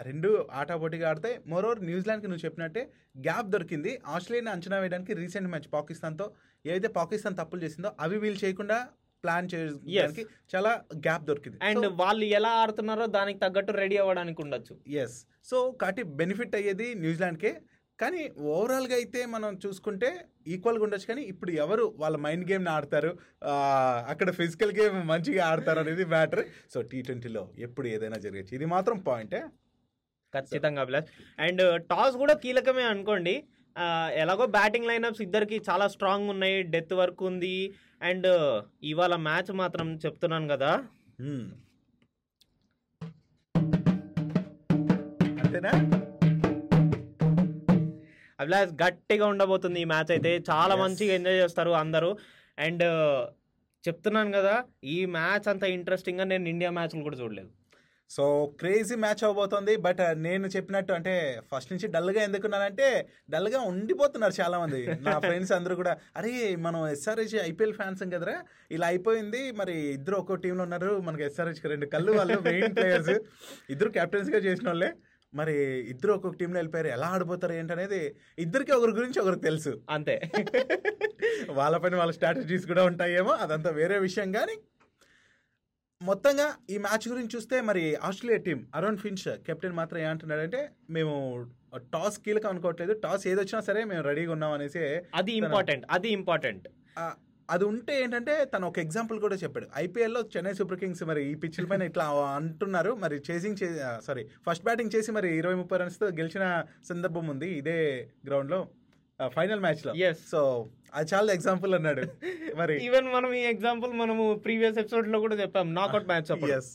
రెండు 0.00 0.30
ఆటాపోటీగా 0.60 1.06
ఆడితే 1.10 1.30
మోరోవర్ 1.52 1.78
న్యూజిలాండ్కి 1.88 2.28
నువ్వు 2.30 2.44
చెప్పినట్టే 2.46 2.82
గ్యాప్ 3.26 3.48
దొరికింది. 3.54 3.92
ఆస్ట్రేలియాని 4.14 4.50
అంచనా 4.54 4.78
వేయడానికి 4.82 5.12
రీసెంట్ 5.20 5.48
మ్యాచ్ 5.52 5.68
పాకిస్తాన్తో 5.76 6.26
ఏదైతే 6.64 6.88
పాకిస్తాన్ 6.98 7.38
తప్పులు 7.40 7.62
చేసిందో 7.64 7.90
అవి 8.04 8.16
వీళ్ళు 8.24 8.40
చేయకుండా 8.44 8.78
ప్లాన్ 9.24 9.48
చేయడానికి 9.52 10.22
చాలా 10.54 10.72
గ్యాప్ 11.06 11.24
దొరికింది. 11.30 11.58
అండ్ 11.68 11.86
వాళ్ళు 12.02 12.24
ఎలా 12.38 12.52
ఆడుతున్నారో 12.64 13.06
దానికి 13.18 13.38
తగ్గట్టు 13.44 13.72
రెడీ 13.82 13.96
అవ్వడానికి 14.02 14.40
ఉండొచ్చు. 14.44 14.74
ఎస్ 15.02 15.16
సో 15.50 15.56
కాబట్టి 15.80 16.02
బెనిఫిట్ 16.20 16.56
అయ్యేది 16.60 16.88
న్యూజిలాండ్కే 17.04 17.52
కానీ 18.02 18.22
ఓవరాల్గా 18.54 18.94
అయితే 19.00 19.20
మనం 19.34 19.50
చూసుకుంటే 19.64 20.08
ఈక్వల్గా 20.54 20.84
ఉండొచ్చు 20.86 21.08
కానీ 21.10 21.22
ఇప్పుడు 21.32 21.50
ఎవరు 21.64 21.84
వాళ్ళ 22.02 22.16
మైండ్ 22.24 22.46
గేమ్ని 22.50 22.70
ఆడతారు? 22.76 23.12
అక్కడ 24.12 24.28
ఫిజికల్ 24.40 24.74
గేమ్ 24.78 24.98
మంచిగా 25.12 25.44
ఆడతారు 25.52 25.80
అనేది 25.84 26.04
మ్యాటర్ 26.14 26.42
సో 26.74 26.80
టీ 26.90 26.98
ట్వంటీలో 27.06 27.44
ఎప్పుడు 27.66 27.88
ఏదైనా 27.94 28.18
జరగచ్చు. 28.26 28.54
ఇది 28.58 28.68
మాత్రం 28.74 28.98
పాయింటే 29.08 29.40
ఖచ్చితంగా 30.34 30.82
అభిలాష్. 30.84 31.10
అండ్ 31.46 31.62
టాస్ 31.92 32.16
కూడా 32.22 32.34
కీలకమే 32.44 32.86
అనుకోండి. 32.94 33.34
ఎలాగో 34.14 34.46
బ్యాటింగ్ 34.46 34.86
లైనప్స్ 34.86 35.22
ఇద్దరికి 35.22 35.62
చాలా 35.70 35.88
స్ట్రాంగ్ 35.88 36.30
ఉన్నాయి 36.30 36.62
డెత్ 36.62 36.94
వర్క్ 36.94 37.22
ఉంది. 37.22 37.74
అండ్ 38.02 38.28
ఇవాళ 38.82 39.16
మ్యాచ్ 39.16 39.52
మాత్రం 39.52 39.96
చెప్తున్నాను 39.96 40.48
కదా. 40.48 40.84
అంతేనా? 45.40 45.72
అభిలాష్ 48.40 48.72
గట్టిగా 48.82 49.26
ఉండబోతుంది 49.26 49.80
ఈ 49.80 49.84
మ్యాచ్ 49.84 50.10
అయితే. 50.10 50.44
చాలా. 50.50 50.76
మంచిగా 50.76 51.14
ఎంజాయ్ 51.14 51.36
చేస్తారు 51.36 51.70
అందరూ. 51.70 52.16
అండ్ 52.58 52.82
చెప్తున్నాను 53.88 54.32
కదా 54.32 54.64
ఈ 54.84 55.06
మ్యాచ్ 55.06 55.48
అంత 55.48 55.64
ఇంట్రెస్టింగ్గా 55.64 56.24
నేను 56.24 56.48
ఇండియా 56.48 56.70
మ్యాచ్లు 56.70 57.02
కూడా 57.02 57.16
చూడలేదు. 57.16 57.65
సో 58.10 58.54
క్రేజీ 58.60 58.94
మ్యాచ్ 58.94 59.24
అవబోతుంది. 59.24 59.76
బట్ 59.76 60.00
నేను 60.14 60.46
చెప్పినట్టు 60.46 60.92
అంటే 60.92 61.40
ఫస్ట్ 61.54 61.72
నుంచి 61.72 61.86
డల్గా 61.86 62.22
ఎందుకున్నానంటే 62.22 63.08
డల్గా 63.30 63.60
ఉండిపోతున్నారు 63.60 64.32
చాలా 64.40 64.58
మంది 64.58 64.86
నా 64.86 65.18
ఫ్రెండ్స్ 65.24 65.52
అందరూ 65.52 65.76
కూడా 65.76 65.96
అరే 66.16 66.56
మనం 66.56 66.88
ఎస్ఆర్హెచ్ 66.88 67.34
ఐపీఎల్ 67.42 67.74
ఫ్యాన్స్ 67.74 68.02
కదరా? 68.02 68.42
ఇలా 68.70 68.86
అయిపోయింది. 68.86 69.50
మరి 69.50 69.72
ఇద్దరు 69.88 70.16
ఒక్కో 70.16 70.34
టీంలో 70.34 70.64
ఉన్నారు. 70.64 71.00
మనకి 71.00 71.22
ఎస్ఆర్హెచ్ 71.22 71.66
రెండు 71.66 71.86
కళ్ళు 71.86 72.12
వాళ్ళు 72.12 72.40
మెయిన్ 72.40 72.76
ప్లేయర్స్ 72.76 73.14
ఇద్దరు 73.70 73.90
కెప్టెన్స్గా 73.90 74.38
చేసిన 74.38 74.68
వాళ్ళే. 74.68 74.90
మరి 75.34 75.54
ఇద్దరు 75.80 76.12
ఒక్కొక్క 76.12 76.38
టీంలో 76.38 76.58
వెళ్ళిపోయారు. 76.58 76.88
ఎలా 76.88 77.06
ఆడిపోతారు 77.06 77.52
ఏంటనేది 77.52 78.16
ఇద్దరికి 78.38 78.72
ఒకరి 78.72 78.92
గురించి 78.92 79.20
ఒకరికి 79.20 79.42
తెలుసు. 79.42 79.80
అంతే. 79.90 80.20
వాళ్ళ 81.50 81.76
పైన 81.76 81.96
వాళ్ళ 81.96 82.12
స్ట్రాటజీస్ 82.12 82.66
కూడా 82.66 82.84
ఉంటాయేమో. 82.84 83.30
అదంతా 83.30 83.70
వేరే 83.70 83.98
విషయం. 83.98 84.32
కానీ 84.32 84.56
మొత్తంగా 86.00 86.46
ఈ 86.72 86.76
మ్యాచ్ 86.84 87.04
గురించి 87.10 87.32
చూస్తే 87.34 87.56
మరి 87.68 87.82
Australia 88.06 88.40
team 88.46 88.58
Aaron 88.78 88.98
Finch 89.02 89.28
captain 89.46 89.76
మాత్రం 89.78 89.98
ఏమంటున్నాడంటే 90.02 90.60
మేము 90.96 91.14
టాస్ 91.94 92.18
కీలకం 92.24 92.50
అనుకోవట్లేదు. 92.52 92.92
టాస్ 93.04 93.24
ఏదొచ్చినా 93.30 93.60
సరే 93.68 93.80
మేము 93.90 94.02
రెడీగా 94.08 94.32
ఉన్నాం 94.36 94.52
అనేసి 94.56 94.82
అది 95.20 95.32
ఇంపార్టెంట్ 95.40 95.84
అది 95.96 96.10
ఇంపార్టెంట్. 96.18 96.66
అది 97.48 97.64
ఉంటే 97.72 97.94
ఏంటంటే 98.02 98.34
తను 98.52 98.64
ఒక 98.70 98.78
ఎగ్జాంపుల్ 98.84 99.18
కూడా 99.24 99.36
చెప్పాడు. 99.42 99.66
ఐపీఎల్లో 99.84 100.20
చెన్నై 100.34 100.54
సూపర్ 100.60 100.80
కింగ్స్ 100.82 101.02
మరి 101.10 101.22
ఈ 101.32 101.34
పిచ్ల 101.42 101.66
పైన 101.72 101.90
ఇట్లా 101.90 102.06
అంటున్నారు. 102.38 102.92
మరి 103.04 103.16
చేసింగ్ 103.28 103.60
చే 103.60 103.68
సారీ 104.06 104.24
ఫస్ట్ 104.46 104.64
బ్యాటింగ్ 104.68 104.94
చేసి 104.96 105.12
మరి 105.18 105.30
ఇరవై 105.40 105.56
ముప్పై 105.60 105.78
రన్స్తో 105.82 106.08
గెలిచిన 106.20 106.46
సందర్భం 106.90 107.26
ఉంది. 107.34 107.50
ఇదే 107.60 107.78
గ్రౌండ్లో 108.28 108.60
ఫైనల్ 109.20 109.60
మ్యాచ్లో 109.60 109.92
ఎస్ 110.08 110.22
సో 110.30 110.40
అది 110.94 111.08
చాలా 111.14 111.30
ఎగ్జాంపుల్ 111.32 111.72
అన్నాడు. 111.74 112.02
మరి 112.60 112.74
ఈవెన్ 112.86 113.08
మనం 113.14 113.30
ఈ 113.34 113.42
ఎగ్జాంపుల్ 113.44 113.92
మనము 113.92 114.24
ప్రీవియస్ 114.44 114.78
ఎపిసోడ్లో 114.78 115.18
కూడా 115.20 115.36
చెప్పాం 115.36 115.74
నాకౌట్ 115.74 116.08
మ్యాచ్ 116.08 116.30
ఎస్ 116.58 116.70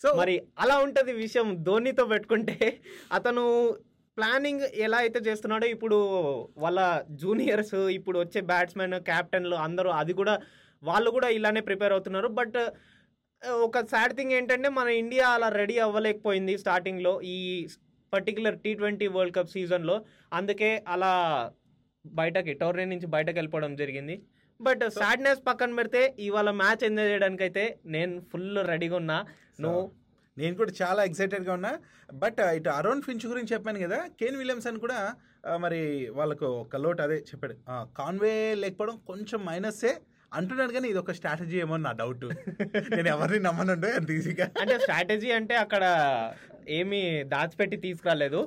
సో 0.00 0.10
మరి 0.14 0.34
అలా 0.58 0.76
ఉంటది 0.82 1.12
విషయం 1.12 1.48
ధోనితో 1.62 2.04
పెట్టుకుంటే 2.06 2.56
అతను 3.12 3.42
ప్లానింగ్ 4.16 4.64
ఎలా 4.76 4.98
అయితే 4.98 5.18
చేస్తున్నాడో 5.20 5.66
ఇప్పుడు 5.66 5.98
వాళ్ళ 6.56 6.80
జూనియర్స్ 7.22 7.76
ఇప్పుడు 7.90 8.18
వచ్చే 8.18 8.40
బ్యాట్స్మెన్ 8.42 8.96
క్యాప్టెన్లు 9.00 9.56
అందరూ 9.56 9.90
అది 9.90 10.12
కూడా 10.12 10.34
వాళ్ళు 10.82 11.10
కూడా 11.10 11.28
ఇలానే 11.28 11.60
ప్రిపేర్ 11.60 11.92
అవుతున్నారు. 11.92 12.28
బట్ 12.28 12.58
ఒక 13.62 13.78
సాడ్ 13.86 14.16
థింగ్ 14.16 14.32
ఏంటంటే 14.32 14.68
మన 14.68 14.88
ఇండియా 14.88 15.26
అలా 15.28 15.48
రెడీ 15.48 15.76
అవ్వలేకపోయింది 15.78 16.54
స్టార్టింగ్లో 16.58 17.12
ఈ 17.34 17.36
particular 18.12 18.56
T 18.58 18.70
twenty 18.74 19.06
world 19.06 19.36
cup 19.36 19.50
సీజన్లో 19.50 19.96
అందుకే 20.32 20.70
అలా 20.88 21.12
బయటకి 22.04 22.52
టోర్నీ 22.60 22.84
నుంచి 22.86 23.08
బయటకు 23.14 23.36
వెళ్ళిపోవడం 23.38 23.72
జరిగింది. 23.76 24.14
బట్ 24.60 24.82
సాడ్నెస్ 24.96 25.40
పక్కన 25.46 25.76
పెడితే 25.76 26.00
ఇవాళ 26.26 26.50
మ్యాచ్ 26.58 26.82
ఎంజాయ్ 26.84 27.10
చేయడానికి 27.10 27.42
అయితే 27.46 27.64
నేను 27.94 28.14
ఫుల్ 28.30 28.48
రెడీగా 28.70 28.96
ఉన్నా. 28.96 29.18
నువ్వు 29.64 29.82
నేను 30.36 30.54
కూడా 30.56 30.72
చాలా 30.80 31.00
ఎక్సైటెడ్గా 31.04 31.52
ఉన్నా. 31.58 31.72
బట్ 32.14 32.40
ఇటు 32.56 32.70
అరుణ్ 32.76 33.02
ఫించ్ 33.02 33.26
గురించి 33.26 33.52
చెప్పాను 33.54 33.80
కదా 33.84 33.98
కేన్ 34.20 34.38
విలియమ్సన్ 34.38 34.78
కూడా 34.84 34.98
ఆ, 35.42 35.52
మరి 35.56 35.80
వాళ్ళకు 36.16 36.46
ఒక 36.62 36.76
లోటు 36.76 37.00
అదే 37.02 37.16
చెప్పాడు. 37.28 37.54
కాన్వే 37.98 38.32
లేకపోవడం 38.62 38.96
కొంచెం 39.06 39.40
మైనస్సే 39.46 39.92
అంటున్నాడు 40.32 40.72
కానీ 40.74 40.86
ఇది 40.90 40.98
ఒక 40.98 41.12
స్ట్రాటజీ 41.18 41.56
ఏమో 41.62 41.76
నా 41.84 41.92
డౌట్ 42.00 42.24
నేను 42.96 43.08
ఎవరిని 43.14 43.40
నమ్మనండు 43.46 43.88
అంత 43.96 44.10
ఈజీగా 44.16 44.46
అంటే 44.62 44.74
స్ట్రాటజీ 44.82 45.30
అంటే 45.38 45.54
అక్కడ 45.62 45.84
ఏమి 46.78 47.00
దాచిపెట్టి 47.32 47.76
తీసుకురాలేదు. 47.84 48.40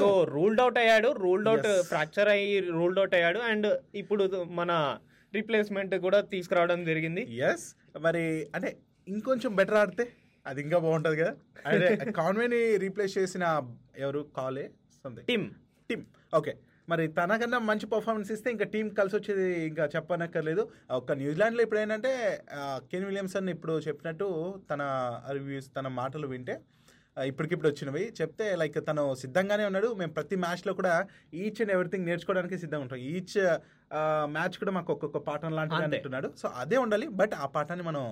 సో 0.00 0.06
రూల్డ్ 0.34 0.62
అవుట్ 0.64 0.78
అయ్యాడు 0.82 1.10
రూల్డ్ 1.24 1.48
అవుట్. 1.52 1.68
ఫ్రాక్చర్ 1.90 2.30
అయ్యి 2.34 2.60
రూల్డ్ 2.76 3.00
అవుట్ 3.02 3.16
అయ్యాడు 3.18 3.40
అండ్ 3.50 3.68
ఇప్పుడు 3.94 4.24
మన 4.60 4.72
రీప్లేస్మెంట్ 5.32 5.94
కూడా 6.06 6.20
తీసుకురావడం 6.34 6.80
జరిగింది. 6.84 7.24
ఎస్ 7.50 7.66
మరి 8.06 8.24
అంటే 8.54 8.70
ఇంకొంచెం 9.06 9.50
బెటర్ 9.56 9.80
ఆడితే 9.82 10.04
అది 10.46 10.60
ఇంకా 10.62 10.78
బాగుంటుంది 10.78 11.16
కదా 11.22 11.32
అదే 11.66 11.88
కాన్వేని 12.18 12.60
రీప్లేస్ 12.84 13.18
చేసిన 13.18 13.44
ఎవరు? 13.98 14.22
కాలే 14.36 14.64
సంథింగ్ 15.04 15.26
టీమ్ 15.30 15.46
టీమ్ 15.90 16.04
ఓకే 16.34 16.52
మరి 16.88 17.04
తనకన్నా 17.16 17.58
మంచి 17.68 17.86
పర్ఫార్మెన్స్ 17.86 18.30
ఇస్తే 18.34 18.48
ఇంకా 18.54 18.66
టీం 18.74 18.86
కలిసి 18.98 19.14
వచ్చేది 19.16 19.46
ఇంకా 19.66 19.84
చెప్పనక్కర్లేదు. 19.94 20.62
ఒక 20.98 21.12
న్యూజిలాండ్లో 21.20 21.62
ఇప్పుడు 21.62 21.80
ఏంటంటే 21.80 22.12
కెన్ 22.92 23.04
విలియమ్సన్ 23.04 23.48
ఇప్పుడు 23.54 23.74
చెప్పినట్టు 23.88 24.28
తన 24.70 24.82
రివ్యూస్ 25.32 25.68
తన 25.76 25.88
మాటలు 26.00 26.26
వింటే 26.26 26.54
ఇప్పటికిప్పుడు 27.22 27.68
వచ్చినవి. 27.68 28.12
చెప్తే 28.20 28.56
లైక్ 28.56 28.86
తను 28.88 29.14
సిద్ధంగానే 29.14 29.64
ఉన్నాడు. 29.64 29.94
మేము 29.94 30.12
ప్రతి 30.12 30.36
మ్యాచ్లో 30.36 30.72
కూడా 30.74 31.06
ఈచ్ 31.34 31.60
అండ్ 31.60 31.72
ఎవ్రీథింగ్ 31.72 32.06
నేర్చుకోవడానికి 32.06 32.58
సిద్ధంగా 32.58 32.82
ఉంటాం. 32.82 32.98
ఈచ్ 32.98 33.58
మ్యాచ్ 34.36 34.56
కూడా 34.62 34.72
మాకు 34.76 34.90
ఒక్కొక్క 34.94 35.18
పాఠం 35.28 35.52
లాంటిది. 35.58 35.96
అంటున్నాడు. 35.98 36.30
సో 36.40 36.48
అదే 36.62 36.76
ఉండాలి 36.84 37.06
బట్ 37.20 37.34
ఆ 37.44 37.46
పాఠాన్ని 37.56 37.84
మనం 37.90 38.02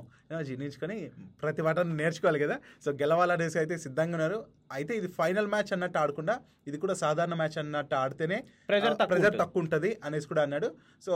జీర్ణించుకొని 0.49 0.97
ప్రతి 1.43 1.63
పాఠాన్ని 1.67 1.97
నేర్చుకోవాలి 2.03 2.39
కదా. 2.45 2.59
సో 2.85 2.91
గెలవాలనేసి 3.03 3.59
అయితే 3.63 3.77
సిద్ధంగా 3.87 4.17
ఉన్నారు. 4.19 4.39
అయితే 4.77 4.93
ఇది 4.99 5.09
ఫైనల్ 5.19 5.49
మ్యాచ్ 5.55 5.73
అన్నట్టు 5.75 5.99
ఆడకుండా 6.03 6.35
ఇది 6.69 6.79
కూడా 6.83 6.95
సాధారణ 7.01 7.35
మ్యాచ్ 7.41 7.57
అన్నట్టు 7.61 7.95
ఆడితేనే 7.95 8.39
ప్రెజర్ 8.69 8.95
ఉంటుంది. 8.95 9.37
తక్కువ 9.43 9.63
ఉంటుంది 9.65 9.91
అనేసి 10.07 10.27
కూడా 10.31 10.43
అన్నాడు. 10.47 10.69
సో 11.07 11.15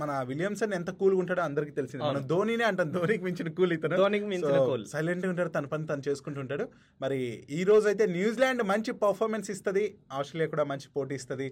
మన 0.00 0.10
విలియమ్సన్ 0.30 0.72
ఎంత 0.78 0.90
కూల్గా 1.00 1.20
ఉంటాడో 1.22 1.42
అందరికీ 1.48 1.72
తెలిసింది. 1.78 2.02
మనం. 2.04 2.22
ధోనినే 2.32 2.64
అంటాం 2.64 2.88
ధోనికి 2.94 3.24
మించిన 3.26 3.48
కూల్ 3.58 3.72
ఇతను. 3.76 3.96
ధోనికి 4.02 4.26
మించిన 4.32 4.56
cool. 4.68 4.84
సైలెంట్గా 4.92 5.30
ఉంటాడు 5.34 5.52
తన 5.56 5.66
పని 5.72 5.86
తను 5.90 6.06
చేసుకుంటూ 6.08 6.40
ఉంటాడు. 6.44 6.66
మరి 7.00 7.18
ఈ 7.58 7.60
రోజు 7.70 7.86
అయితే 7.92 8.06
న్యూజిలాండ్ 8.16 8.62
మంచి 8.72 8.92
పర్ఫార్మెన్స్ 9.04 9.50
ఇస్తుంది. 9.56 9.84
ఆస్ట్రేలియా 10.12 10.50
కూడా 10.54 10.64
మంచి 10.72 10.88
పోటీ 10.96 11.14
ఇస్తుంది. 11.20 11.48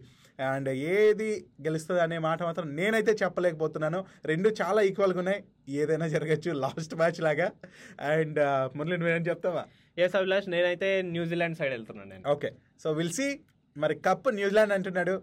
అండ్ 0.52 0.68
ఏది 0.68 1.30
గెలుస్తుంది 1.68 1.95
అనే 1.98 2.18
మాట 2.18 2.42
మాత్రం 2.42 2.76
నేనైతే 2.76 3.12
చెప్పలేకపోతున్నాను. 3.12 4.04
రెండు 4.24 4.48
చాలా 4.62 4.82
ఈక్వల్గా 4.82 5.18
ఉన్నాయి. 5.18 5.44
ఏదైనా 5.68 6.08
జరగచ్చు 6.08 6.52
లాస్ట్ 6.52 6.94
మ్యాచ్ 6.94 7.20
లాగా. 7.20 7.50
అండ్ 8.00 8.38
మురళి 8.76 8.96
నువ్వేం 8.96 9.22
చెప్తావా? 9.22 9.64
ఎస్ 9.98 10.16
అభిలాష్ 10.16 10.48
నేనైతే 10.48 11.02
న్యూజిలాండ్ 11.02 11.56
సైడ్ 11.56 11.70
వెళ్తున్నాను 11.70 12.10
నేను. 12.10 12.28
ఓకే 12.28 12.52
సో 12.82 12.92
విల్ 12.92 13.12
సి 13.12 13.40
మరి 13.76 13.94
కప్ 13.94 14.28
న్యూజిలాండ్ 14.28 14.72
అంటున్నాడు. 14.72 15.22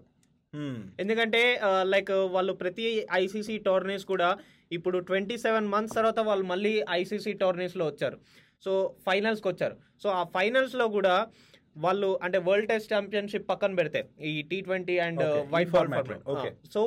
Hmm. 0.55 0.81
ఎందుకంటే 0.99 1.59
లైక్ 1.81 2.11
వాళ్ళు 2.11 2.53
ప్రతి 2.53 3.07
ఐసీసీ 3.13 3.57
టోర్నీస్ 3.57 4.05
కూడా 4.05 4.37
ఇప్పుడు 4.71 4.99
ట్వంటీ 4.99 5.37
సెవెన్ 5.37 5.67
మంత్స్ 5.67 5.95
తర్వాత 5.95 6.19
వాళ్ళు 6.19 6.45
మళ్ళీ 6.45 6.85
ఐసీసీ 6.91 7.33
టోర్నీస్లో 7.33 7.85
వచ్చారు. 7.85 8.19
సో 8.65 8.93
ఫైనల్స్కి 9.05 9.47
వచ్చారు. 9.47 9.75
సో 10.03 10.09
ఆ 10.09 10.23
ఫైనల్స్లో 10.23 10.87
కూడా 10.87 11.27
వాళ్ళు 11.75 12.19
అంటే 12.23 12.37
వరల్డ్ 12.37 12.67
టెస్ట్ 12.67 12.93
ఛాంపియన్షిప్ 12.93 13.49
పక్కన 13.49 13.75
పెడితే 13.75 14.09
ఈ 14.21 14.41
T 14.41 14.61
twenty 14.61 14.97
and 14.97 15.23
white 15.53 15.69
ball 15.69 15.91
okay. 16.33 16.51
So 16.73 16.81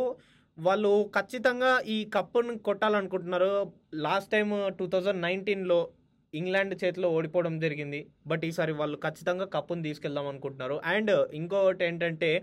వాళ్ళు 0.58 1.10
ఖచ్చితంగా 1.14 1.80
ఈ 1.80 2.04
కప్పును 2.04 2.58
కొట్టాలనుకుంటున్నారు 2.58 3.72
లాస్ట్ 3.94 4.30
టైం 4.30 4.68
టూ 4.78 4.86
థౌజండ్ 4.86 5.22
నైన్టీన్లో 5.22 5.90
ఇంగ్లాండ్ 6.34 6.84
చేతిలో 6.84 7.10
ఓడిపోవడం 7.10 7.60
జరిగింది 7.60 8.06
బట్ 8.26 8.44
ఈసారి 8.44 8.72
వాళ్ళు 8.72 8.96
ఖచ్చితంగా 8.96 9.44
కప్పును 9.44 9.82
తీసుకెళ్దాం 9.82 10.26
అనుకుంటున్నారు 10.26 10.80
అండ్ 10.84 11.12
ఇంకొకటి 11.34 11.84
ఏంటంటే 11.84 12.42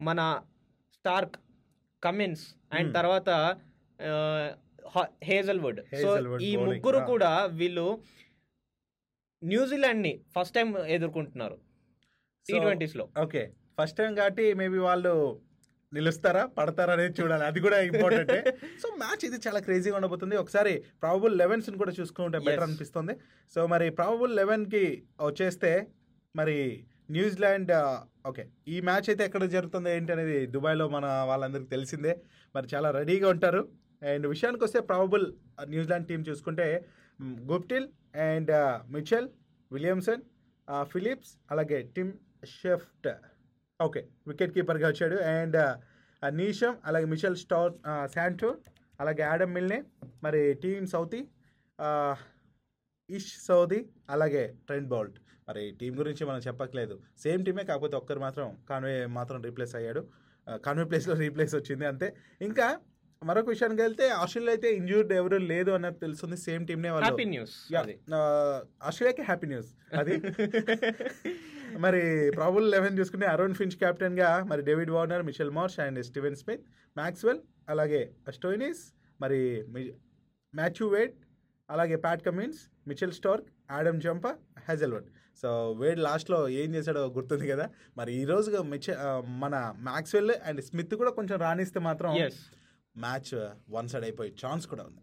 మన 0.00 0.20
స్టార్క్ 0.92 1.36
కమిన్స్ 2.02 2.44
అండ్. 2.72 2.94
తర్వాత 2.94 3.30
హేజల్వుడ్ 5.24 5.80
సో 6.02 6.08
ఈ 6.42 6.56
ముగ్గురు. 6.56 7.00
కూడా 7.06 7.46
వీళ్ళు 7.46 7.98
న్యూజిలాండ్ని 9.42 10.20
ఫస్ట్ 10.34 10.54
టైం 10.54 10.78
ఎదుర్కొంటున్నారు. 10.86 11.56
టీ 12.46 12.52
So, 12.52 12.62
ట్వంటీస్లో 12.62 13.08
ఓకే. 13.18 13.52
ఫస్ట్ 13.80 13.96
టైం 13.96 14.14
కాబట్టి 14.14 14.54
మేబీ 14.54 14.78
వాళ్ళు 14.78 15.42
నిలుస్తారా 15.92 16.46
పడతారా 16.46 16.92
అనేది 16.92 17.22
చూడాలి. 17.22 17.44
అది 17.44 17.60
కూడా 17.60 17.80
ఇంపార్టెంట్. 17.80 18.30
సో 18.82 18.88
మ్యాచ్ 18.96 19.24
ఇది 19.24 19.36
చాలా 19.48 19.60
క్రేజీగా 19.60 19.96
ఉండబోతుంది. 19.96 20.36
ఒకసారి 20.36 20.84
ప్రాబుల్ 21.02 21.38
లెవెన్స్ 21.38 21.70
కూడా 21.70 21.92
చూసుకుంటే 21.92 22.38
బెటర్. 22.38 22.60
అనిపిస్తుంది. 22.60 23.16
సో 23.54 23.66
మరి 23.66 23.90
ప్రాబుల్ 23.90 24.36
లెవెన్కి 24.36 25.02
వచ్చేస్తే 25.20 25.86
మరి 26.36 26.86
న్యూజిలాండ్ 27.10 27.72
ఓకే. 28.26 28.48
ఈ 28.68 28.80
మ్యాచ్ 28.80 29.10
అయితే 29.10 29.24
ఎక్కడ 29.24 29.44
జరుగుతుంది 29.44 29.90
ఏంటి 29.90 30.12
అనేది 30.12 30.46
దుబాయ్లో 30.46 30.88
మన 30.88 31.06
వాళ్ళందరికీ 31.06 31.70
తెలిసిందే. 31.70 32.16
మరి 32.56 32.68
చాలా 32.74 32.90
రెడీగా 32.90 33.28
ఉంటారు. 33.28 33.68
అండ్ 34.02 34.26
విషయానికి 34.26 34.64
వస్తే 34.64 34.80
ప్రాబుల్ 34.80 35.32
న్యూజిలాండ్ 35.68 36.06
టీం 36.06 36.20
చూసుకుంటే 36.20 36.84
Guptill 37.50 37.86
and 38.28 38.52
Mitchell 38.94 39.28
Williamson 39.70 40.22
Phillips 40.92 41.32
అలాగే 41.50 41.78
టిమ్ 41.96 42.12
షెఫ్ట్. 42.58 43.08
ఓకే 43.80 44.00
వికెట్ 44.28 44.52
కీపర్గా 44.56 44.86
వచ్చాడు. 44.88 45.16
అండ్ 45.34 45.58
నీషమ్ 46.40 46.76
అలాగే 46.84 47.06
మిచెల్ 47.12 47.36
స్టార్ 47.42 47.72
శాంటో 48.14 48.50
అలాగే 49.00 49.22
యాడమ్ 49.22 49.54
మిల్నే 49.56 49.78
మరి 50.24 50.40
టీమ్ 50.64 50.86
సౌతీ 50.94 51.20
ఇష్ 53.08 53.32
సౌదీ 53.46 53.80
అలాగే 54.10 54.42
ట్రెండ్ 54.66 54.88
బౌల్ట్. 54.88 55.16
మరి 55.48 55.62
టీం 55.80 55.92
గురించి 55.98 56.22
మనం 56.28 56.40
చెప్పట్లేదు. 56.46 56.94
సేమ్ 57.22 57.42
టీమే 57.46 57.64
కాకపోతే 57.70 57.96
ఒక్కరు 58.00 58.20
మాత్రం 58.26 58.48
కాన్వే 58.70 58.94
మాత్రం 59.18 59.38
రీప్లేస్ 59.42 59.74
అయ్యాడు. 59.78 60.02
కాన్వే 60.66 60.84
ప్లేస్లో 60.90 61.14
రీప్లేస్ 61.24 61.54
వచ్చింది 61.54 61.86
అంతే. 61.86 62.08
ఇంకా 62.48 62.66
మరొక 63.22 63.48
విషయానికి 63.48 63.82
వెళ్తే 63.82 64.04
ఆస్ట్రేలియా 64.18 64.52
అయితే 64.52 64.68
ఇంజూర్డ్ 64.76 65.12
ఎవరు 65.12 65.38
లేదు 65.50 65.70
అన్నది 65.70 65.98
తెలుస్తుంది. 65.98 66.36
సేమ్ 66.44 66.62
టీమ్నే 66.66 66.90
వాళ్ళు. 66.90 67.06
హ్యాపీ 67.06 67.24
న్యూస్ 67.32 67.54
ఆస్ట్రేలియాకి 68.82 69.22
హ్యాపీ 69.22 69.46
న్యూస్ 69.46 69.70
అది. 70.00 70.16
మరి 71.84 72.00
ప్రాబుల్ 72.30 72.66
లెవెన్ 72.70 72.98
చూసుకుంటే 72.98 73.26
అరుణ్ 73.26 73.54
ఫించ్ 73.54 73.76
కెప్టెన్గా 73.76 74.30
మరి 74.44 74.62
David 74.62 74.90
Warner 74.90 75.22
Mitchell 75.22 75.50
Marsh 75.50 75.78
and 75.80 76.00
Steven 76.04 76.36
Smith 76.36 76.64
Maxwell 76.96 77.40
అలాగే 77.68 78.00
స్టోయినిస్ 78.30 78.82
మరి 79.20 79.38
మాథ్యూ 80.54 80.88
వేడ్ 80.88 81.14
అలాగే 81.68 81.96
Pat 81.96 82.24
Cummins 82.26 82.60
Mitchell 82.86 83.12
Starc 83.12 83.46
Adam 83.70 84.00
Zampa 84.00 84.26
Hazlewood 84.68 85.08
so 85.42 85.50
Wade 85.72 86.00
లాస్ట్లో 86.00 86.48
ఏం 86.60 86.70
చేశాడో 86.74 87.02
గుర్తుంది 87.08 87.46
కదా? 87.48 87.66
మరి 87.96 88.12
ఈ 88.14 88.24
రోజు 88.24 88.62
మిచ 88.72 88.86
మన 89.38 89.54
మ్యాక్స్వెల్ 89.82 90.32
అండ్ 90.44 90.60
స్మిత్ 90.60 90.94
కూడా 90.94 91.10
కొంచెం 91.10 91.36
రాణిస్తే 91.38 91.80
మాత్రం 91.80 92.10
మ్యాచ్ 92.96 93.48
వన్ 93.70 93.88
సైడ్ 93.88 94.04
అయిపోయే 94.04 94.32
ఛాన్స్ 94.46 94.66
కూడా 94.66 94.82
ఉంది. 94.82 94.96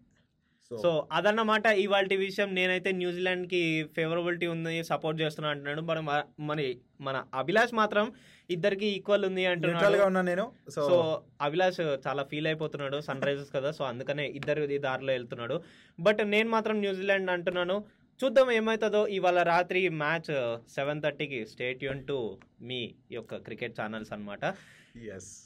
సో 0.78 1.08
అదన్నమాట 1.12 1.66
ఇవాళ 1.66 2.08
విషయం. 2.18 2.56
నేనైతే 2.56 2.92
న్యూజిలాండ్కి 2.92 3.84
ఫేవరబిలిటీ 3.96 4.48
ఉంది 4.48 4.84
సపోర్ట్ 4.84 5.22
చేస్తున్నా 5.22 5.50
అంటున్నాడు. 5.50 5.82
మరి 5.82 6.02
మ- 6.02 6.24
మరి 6.40 6.80
మన 7.02 7.26
అభిలాష్ 7.34 7.74
మాత్రం 7.74 8.12
ఇద్దరికి 8.50 8.86
ఈక్వల్ 8.86 9.26
ఉంది 9.26 9.46
అంటున్నాడు. 9.46 9.84
నేను. 10.22 10.52
సో 10.72 11.24
అభిలాష్ 11.42 11.80
చాలా 11.80 12.24
ఫీల్ 12.24 12.48
అయిపోతున్నాడు 12.48 13.02
సన్ 13.02 13.22
రైజర్స్ 13.22 13.54
కదా. 13.54 13.72
సో 13.72 13.84
అందుకనే 13.84 14.28
ఇద్దరు 14.28 14.78
దారిలో 14.78 15.14
వెళ్తున్నాడు. 15.14 15.62
బట్ 16.00 16.18
నేను 16.24 16.50
మాత్రం 16.50 16.80
న్యూజిలాండ్ 16.80 17.32
అంటున్నాను. 17.32 17.86
చూద్దాం 18.24 18.52
ఏమవుతుందో 18.52 19.08
ఇవాళ 19.08 19.44
రాత్రి 19.44 19.90
మ్యాచ్ 19.90 20.58
సెవెన్ 20.70 21.02
థర్టీకి 21.02 21.46
స్టేట్ 21.46 21.84
యూన్ 21.84 22.08
టు 22.08 22.38
మీ 22.62 22.96
యొక్క 23.12 23.36
క్రికెట్ 23.36 23.82
ఛానల్స్ 23.82 24.14
అన్నమాట. 24.14 24.44
ఎస్ 24.46 24.79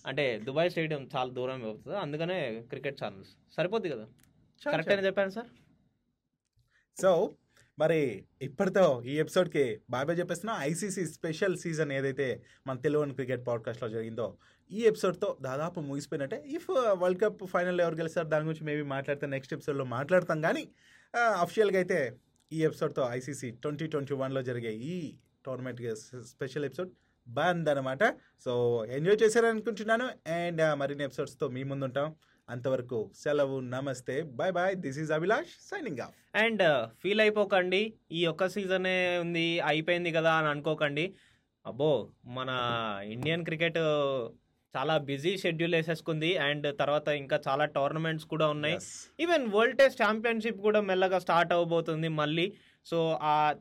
అంటే 0.06 0.40
దుబాయ్ 0.40 0.70
స్టేడియం 0.70 1.10
చాలా 1.16 1.34
దూరం 1.34 1.64
అవుతుంది 1.64 1.98
అందుకనే 1.98 2.64
క్రికెట్ 2.70 3.04
ఛానల్స్ 3.04 3.30
సరిపోద్ది 3.52 3.90
కదా? 3.90 4.08
కరెక్ట్ 4.72 4.92
అని 4.92 5.06
చెప్పాను 5.06 5.30
సార్? 5.30 5.48
సో 7.02 7.34
మరి 7.80 8.26
ఇప్పటితో 8.42 9.04
ఈ 9.04 9.16
ఎపిసోడ్కి 9.20 9.82
బాయ్ 9.90 10.20
చెప్పేస్తున్నా. 10.20 10.58
ఐసీసీ 10.60 11.06
స్పెషల్ 11.06 11.58
సీజన్ 11.58 11.92
ఏదైతే 11.92 12.44
మన 12.68 12.78
తెలుగు 12.78 13.14
క్రికెట్ 13.14 13.48
పాడ్కాస్ట్లో 13.48 13.90
జరిగిందో 13.90 14.38
ఈ 14.72 14.82
ఎపిసోడ్తో 14.82 15.38
దాదాపు 15.42 15.80
ముగిసిపోయినట్టే. 15.80 16.44
ఇఫ్ 16.48 16.70
వరల్డ్ 16.70 17.22
కప్ 17.22 17.46
ఫైనల్ 17.46 17.82
ఎవరు 17.82 17.96
గెలుస్తారు 17.96 18.28
దాని 18.28 18.46
గురించి 18.46 18.66
మేబీ 18.66 18.82
మాట్లాడితే 18.82 19.28
నెక్స్ట్ 19.28 19.54
ఎపిసోడ్లో 19.54 19.86
మాట్లాడతాం. 19.86 20.42
కానీ 20.42 20.70
అఫిషియల్గా 21.40 21.78
అయితే 21.78 22.18
ఈ 22.54 22.64
ఎపిసోడ్తో 22.64 23.08
ఐసీసీ 23.12 23.52
ట్వంటీ 23.52 23.88
ట్వంటీ 23.88 24.14
వన్లో 24.14 24.42
జరిగే 24.42 24.74
ఈ 24.74 25.18
టోర్నమెంట్ 25.46 25.96
స్పెషల్ 26.22 26.66
ఎపిసోడ్ 26.66 26.92
బంద్ 27.28 27.70
అనమాట 27.70 28.04
సో 28.46 28.86
ఎంజాయ్ 28.86 29.18
చేశారనుకుంటున్నాను. 29.24 30.08
అండ్ 30.32 30.80
మరిన్ని 30.80 31.04
ఎపిసోడ్స్తో 31.04 31.48
మీ 31.48 31.64
ముందు 31.64 31.86
ఉంటాం 31.86 32.16
అంతవరకు 32.50 33.12
సెలవు 33.24 33.60
నమస్తే 33.60 34.22
bye 34.22 34.52
bye 34.52 34.76
this 34.76 35.00
is 35.00 35.12
Abhilash 35.12 35.54
signing 35.70 36.00
off 36.00 36.16
and 36.36 36.64
feel 37.04 37.22
అయిపోకండి. 37.22 37.94
ఈ 38.12 38.26
ఒక్క 38.26 38.48
సీజనే 38.48 39.18
ఉంది 39.18 39.60
అయిపోయింది 39.60 40.12
కదా 40.12 40.34
అని 40.34 40.48
అనుకోకండి. 40.48 41.16
అబ్బో 41.66 42.10
మన 42.26 42.50
ఇండియన్ 43.06 43.46
క్రికెట్ 43.46 43.78
చాలా 44.78 44.98
బిజీ 44.98 45.38
షెడ్యూల్ 45.38 45.76
వేసేసుకుంది. 45.76 46.38
అండ్ 46.38 46.80
తర్వాత 46.80 47.08
ఇంకా 47.08 47.40
చాలా 47.48 47.66
టోర్నమెంట్స్ 47.66 48.26
కూడా 48.26 48.48
ఉన్నాయి. 48.48 48.78
ఈవెన్ 49.20 49.48
వరల్డ్ 49.48 49.78
టెస్ట్ 49.78 50.04
ఛాంపియన్షిప్ 50.04 50.62
కూడా 50.62 50.82
మెల్లగా 50.82 51.20
స్టార్ట్ 51.20 51.54
అవబోతుంది 51.54 52.08
మళ్ళీ. 52.08 52.54
సో 52.86 53.20
ఆ 53.22 53.54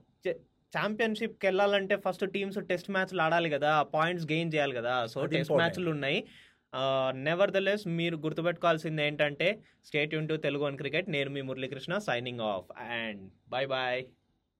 ఛాంపియన్షిప్కి 0.76 1.46
వెళ్ళాలంటే 1.46 1.96
ఫస్ట్ 2.06 2.24
టీమ్స్ 2.30 2.58
టెస్ట్ 2.70 2.90
మ్యాచ్లు 2.90 3.22
ఆడాలి 3.22 3.50
కదా 3.50 3.72
పాయింట్స్ 3.94 4.26
గెయిన్ 4.32 4.52
చేయాలి 4.54 4.74
కదా. 4.80 4.94
So 5.06 5.24
test. 5.34 5.52
మ్యాచ్లు 5.52 5.90
ఉన్నాయి. 5.90 6.18
నెవర్ 7.28 7.50
ద 7.50 7.60
లెస్ 7.66 7.84
మీరు 8.00 8.16
గుర్తుపెట్టుకోవాల్సింది 8.16 9.02
ఏంటంటే 9.06 9.48
స్టేట్ 9.84 10.14
యూన్ 10.14 10.28
టు 10.28 10.36
తెలుగు 10.46 10.64
వన్ 10.64 10.76
క్రికెట్ 10.76 11.08
నేను 11.10 11.30
మీ 11.30 11.40
Muralikrishna 11.48 11.98
signing 12.08 12.42
off 12.52 12.68
and 12.98 13.22
bye 13.48 13.66
bye 13.66 14.00